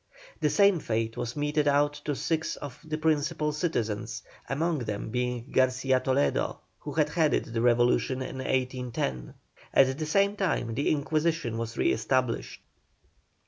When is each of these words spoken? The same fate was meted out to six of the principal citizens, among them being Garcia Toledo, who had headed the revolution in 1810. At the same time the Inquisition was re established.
The 0.39 0.49
same 0.49 0.79
fate 0.79 1.15
was 1.15 1.35
meted 1.35 1.67
out 1.67 1.93
to 2.05 2.15
six 2.15 2.55
of 2.55 2.79
the 2.83 2.97
principal 2.97 3.51
citizens, 3.51 4.23
among 4.49 4.79
them 4.79 5.11
being 5.11 5.51
Garcia 5.51 5.99
Toledo, 5.99 6.59
who 6.79 6.93
had 6.93 7.09
headed 7.09 7.45
the 7.45 7.61
revolution 7.61 8.23
in 8.23 8.37
1810. 8.39 9.35
At 9.75 9.95
the 9.99 10.05
same 10.07 10.35
time 10.35 10.73
the 10.73 10.89
Inquisition 10.89 11.55
was 11.55 11.77
re 11.77 11.91
established. 11.91 12.61